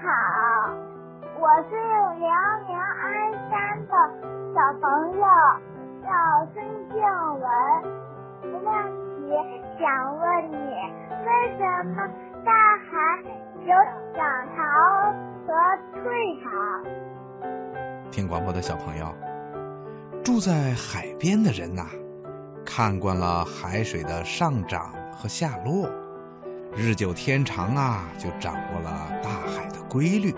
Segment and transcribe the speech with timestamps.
[0.00, 0.08] 好，
[1.38, 1.76] 我是
[2.18, 2.24] 辽
[2.66, 3.04] 宁鞍
[3.50, 3.52] 山
[3.86, 3.92] 的
[4.54, 5.24] 小朋友，
[6.02, 6.08] 叫
[6.54, 6.96] 孙静
[7.38, 7.44] 文。
[8.64, 8.66] 问
[9.20, 9.28] 题
[9.78, 9.84] 想
[10.18, 10.56] 问你，
[11.26, 11.28] 为
[11.58, 11.62] 什
[11.94, 11.96] 么
[12.42, 12.90] 大海
[13.60, 13.68] 有
[14.16, 14.20] 涨
[14.56, 14.58] 潮
[15.46, 15.52] 和
[15.92, 16.02] 退
[16.42, 16.48] 潮？
[18.10, 19.14] 听广播的小朋友，
[20.24, 21.86] 住在海边的人呐、
[22.64, 25.86] 看惯了海水的上涨和下落，
[26.74, 28.90] 日久天长啊，就掌握了
[29.22, 29.61] 大海
[29.92, 30.34] 规律。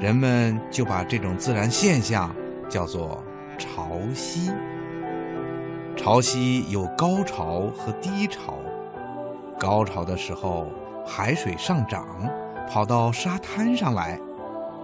[0.00, 2.34] 人们就把这种自然现象
[2.66, 3.22] 叫做
[3.58, 4.50] 潮汐。
[5.94, 8.54] 潮汐有高潮和低潮。
[9.60, 10.66] 高潮的时候，
[11.06, 12.06] 海水上涨，
[12.66, 14.18] 跑到沙滩上来，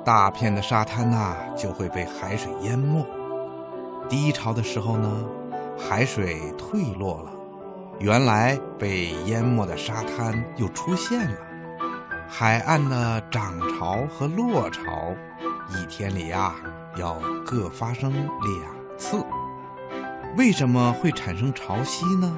[0.04, 3.02] 大片的沙滩呐、就会被海水淹没。
[4.10, 5.24] 低潮的时候呢，
[5.78, 7.32] 海水退落了，
[7.98, 11.36] 原来被淹没的沙滩又出现了。
[12.32, 15.12] 海岸的涨潮和落潮，
[15.68, 16.54] 一天里呀、
[16.96, 19.22] 要各发生两次。
[20.38, 22.32] 为什么会产生潮汐呢？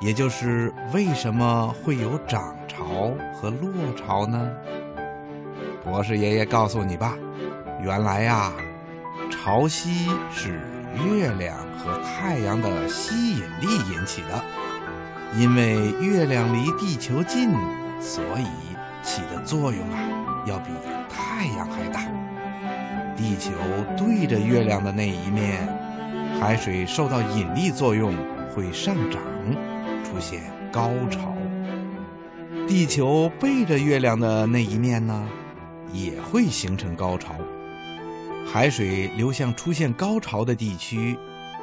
[0.00, 4.48] 也就是为什么会有涨潮和落潮呢？
[5.82, 7.14] 博士爷爷告诉你吧，
[7.82, 8.52] 原来呀，
[9.28, 10.60] 潮汐是
[10.94, 14.40] 月亮和太阳的吸引力引起的。
[15.36, 17.50] 因为月亮离地球近，
[18.00, 18.73] 所以
[19.04, 20.70] 起的作用啊，要比
[21.08, 22.00] 太阳还大。
[23.16, 23.52] 地球
[23.96, 25.68] 对着月亮的那一面，
[26.40, 28.12] 海水受到引力作用
[28.54, 29.20] 会上涨，
[30.02, 31.32] 出现高潮。
[32.66, 35.28] 地球背着月亮的那一面呢，
[35.92, 37.34] 也会形成高潮。
[38.50, 41.16] 海水流向出现高潮的地区，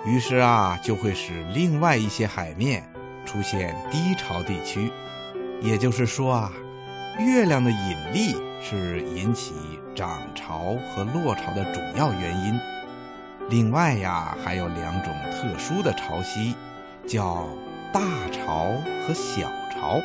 [0.06, 2.84] 于是啊，就会使另外一些海面
[3.26, 4.90] 出现低潮地区。
[5.62, 6.52] 也就是说啊，
[7.20, 9.54] 月亮的引力是引起
[9.96, 12.60] 涨潮和落潮的主要原因。
[13.50, 16.56] 另外呀，还有两种特殊的潮汐，
[17.06, 17.46] 叫
[17.92, 18.02] 大
[18.32, 18.72] 潮
[19.06, 20.00] 和小潮。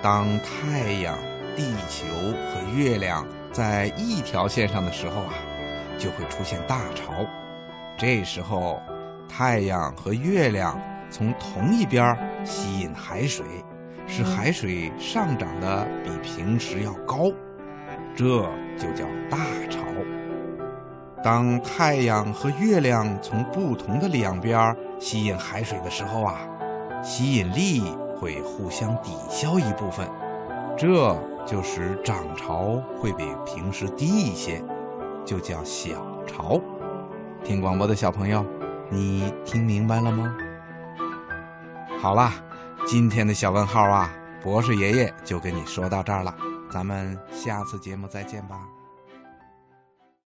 [0.00, 1.18] 当太阳、
[1.56, 5.34] 地球和月亮在一条线上的时候啊，
[5.98, 7.12] 就会出现大潮。
[7.98, 8.80] 这时候，
[9.28, 10.80] 太阳和月亮
[11.10, 13.44] 从同一边吸引海水，
[14.06, 17.30] 使海水上涨的比平时要高，
[18.14, 18.24] 这
[18.76, 19.80] 就叫大潮。
[21.22, 26.38] 当太阳和月亮从不同的两边吸引海水的时候啊，
[27.02, 27.82] 吸引力
[28.16, 30.06] 会互相抵消一部分，
[30.76, 34.62] 这就使涨潮会比平时低一些，
[35.24, 35.90] 就叫小
[36.26, 36.60] 潮。
[37.42, 38.44] 听广播的小朋友，
[38.88, 40.32] 你听明白了吗？
[41.98, 42.34] 好啦，
[42.86, 46.32] 今天的小问号啊，博士爷爷就跟你说到这儿了，
[46.70, 48.60] 咱们下次节目再见吧。